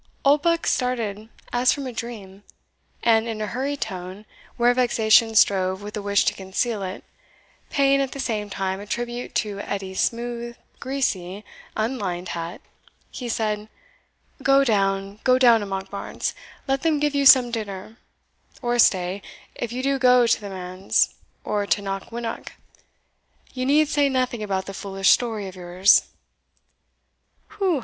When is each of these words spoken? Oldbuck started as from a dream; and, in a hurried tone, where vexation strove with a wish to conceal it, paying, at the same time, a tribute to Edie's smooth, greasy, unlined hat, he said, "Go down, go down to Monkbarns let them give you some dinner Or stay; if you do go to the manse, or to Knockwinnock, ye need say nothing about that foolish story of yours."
Oldbuck 0.25 0.65
started 0.65 1.29
as 1.53 1.71
from 1.71 1.85
a 1.85 1.93
dream; 1.93 2.41
and, 3.03 3.27
in 3.27 3.39
a 3.39 3.45
hurried 3.45 3.81
tone, 3.81 4.25
where 4.57 4.73
vexation 4.73 5.35
strove 5.35 5.83
with 5.83 5.95
a 5.95 6.01
wish 6.01 6.25
to 6.25 6.33
conceal 6.33 6.81
it, 6.81 7.03
paying, 7.69 8.01
at 8.01 8.11
the 8.11 8.19
same 8.19 8.49
time, 8.49 8.79
a 8.79 8.87
tribute 8.87 9.35
to 9.35 9.59
Edie's 9.59 9.99
smooth, 9.99 10.57
greasy, 10.79 11.45
unlined 11.77 12.29
hat, 12.29 12.61
he 13.11 13.29
said, 13.29 13.69
"Go 14.41 14.63
down, 14.63 15.19
go 15.23 15.37
down 15.37 15.59
to 15.59 15.67
Monkbarns 15.67 16.33
let 16.67 16.81
them 16.81 16.99
give 16.99 17.13
you 17.13 17.27
some 17.27 17.51
dinner 17.51 17.97
Or 18.63 18.79
stay; 18.79 19.21
if 19.53 19.71
you 19.71 19.83
do 19.83 19.99
go 19.99 20.25
to 20.25 20.41
the 20.41 20.49
manse, 20.49 21.13
or 21.43 21.67
to 21.67 21.79
Knockwinnock, 21.79 22.53
ye 23.53 23.65
need 23.65 23.87
say 23.87 24.09
nothing 24.09 24.41
about 24.41 24.65
that 24.65 24.73
foolish 24.73 25.11
story 25.11 25.47
of 25.47 25.55
yours." 25.55 26.07